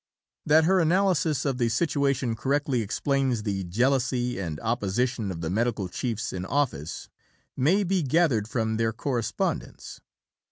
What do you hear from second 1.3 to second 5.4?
of the situation correctly explains the jealousy and opposition